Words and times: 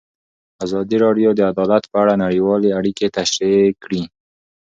ازادي 0.65 0.97
راډیو 1.05 1.29
د 1.35 1.41
عدالت 1.51 1.83
په 1.91 1.97
اړه 2.03 2.13
نړیوالې 2.25 2.69
اړیکې 2.79 3.07
تشریح 3.17 3.67
کړي. 3.83 4.03